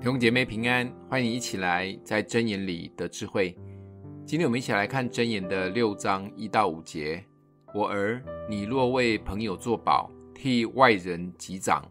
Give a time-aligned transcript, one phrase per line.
[0.00, 3.54] 弟兄姐妹平安，欢迎一起来在箴言里得智慧。
[4.24, 7.22] 今天我们一起来看箴言的六章一到五节。
[7.74, 11.84] 我儿，你若为朋友作保，替外人击掌，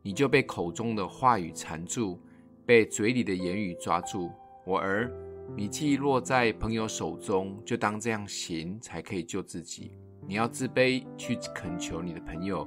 [0.00, 2.22] 你就被口中的话语缠住，
[2.64, 4.30] 被嘴里的言语抓住。
[4.64, 5.10] 我儿，
[5.56, 9.90] 你既落在朋友手中，就当这样行，才可以救自己。
[10.24, 12.64] 你要自卑，去恳求你的朋友，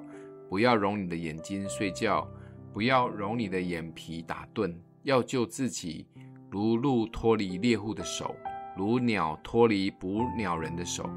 [0.49, 2.29] 不要容你的眼睛睡觉，
[2.73, 4.75] 不要容你的眼皮打盹。
[5.09, 6.05] 要救自己，
[6.51, 8.35] 如鹿脱离猎户的手，
[8.77, 11.09] 如鸟脱离捕鸟人的手。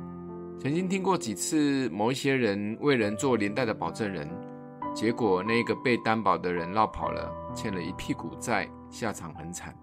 [0.58, 4.26] 曾经听过几次，某一些人为人做连带的保证人，
[4.94, 9.76] 结果那个被担保的人落跑了，欠了一屁股债，下场很惨。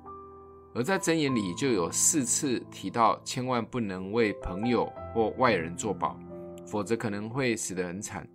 [0.73, 6.17] 而在箴言里就有四次提到，千万不能为朋友或外人作保，
[6.66, 8.28] 否则可能会死得很惨。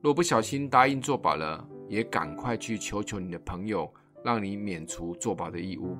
[0.00, 3.88] 若不小心答应作保了，也赶快去求求你的朋友。
[4.24, 5.96] 让你免除作保的义务，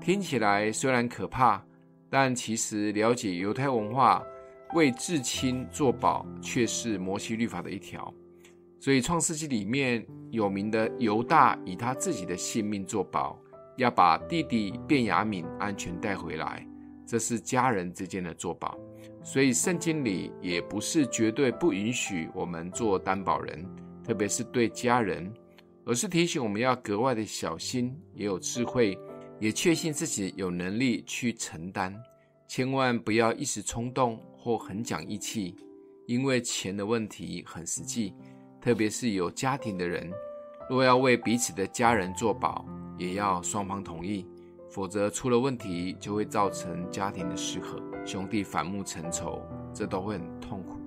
[0.00, 1.62] 听起来虽然可怕，
[2.08, 4.22] 但其实了解犹太文化，
[4.74, 8.12] 为至亲作保却是摩西律法的一条。
[8.78, 13.38] 所以创世纪里面有名的犹大以他自己的性命作保，
[13.76, 16.66] 要把弟弟便雅悯安全带回来，
[17.06, 18.78] 这是家人之间的作保。
[19.22, 23.66] 所以圣经里也不是绝对不允许我们做担保人，
[24.02, 25.30] 特别是对家人。
[25.84, 28.98] 而是提醒我们要格外的小心，也有智慧，
[29.38, 31.94] 也确信自己有能力去承担，
[32.46, 35.56] 千万不要一时冲动或很讲义气，
[36.06, 38.14] 因为钱的问题很实际，
[38.60, 40.10] 特别是有家庭的人，
[40.68, 42.64] 若要为彼此的家人作保，
[42.98, 44.26] 也要双方同意，
[44.70, 49.42] 否则出了问题就会造成家庭的失和，兄弟反目成仇，
[49.74, 50.79] 这都会很痛苦。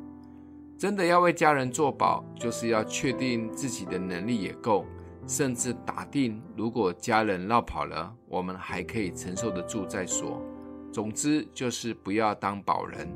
[0.84, 4.86] 真的要为家人做保，就是要确定自己的能力也够，
[5.26, 10.44] 甚至打定如果家人落跑了，我们还可以承受得住再说。
[10.92, 13.08] 总之就是不要当保人，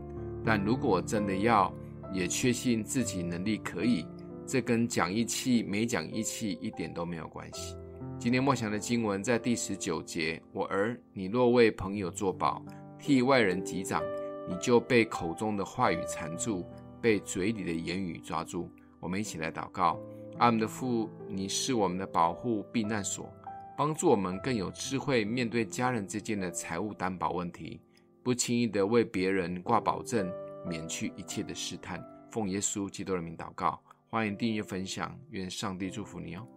[0.46, 1.70] 但如果真的要，
[2.14, 4.08] 也确信自己能力可以，
[4.46, 7.76] 这跟讲义气没讲义气一点都没有关系。
[8.18, 12.64] 今天默想的经文在第十九节：我儿，你若为朋友作保，
[12.98, 14.02] 替外人击掌，
[14.48, 16.66] 你就被口中的话语缠住。
[17.02, 18.70] 被嘴里的言语抓住，
[19.00, 20.00] 我们一起来祷告。
[20.38, 23.32] 阿们的父，你是我们的保护避难所，
[23.76, 27.80] 帮助我们更有智慧面对家人之间的财务担保问题，
[28.22, 30.32] 不轻易的为别人挂保证，
[30.68, 32.04] 免去一切的试探。
[32.30, 33.80] 奉耶稣基督的名祷告，
[34.10, 36.48] 欢迎订阅分享，愿上帝祝福你哦。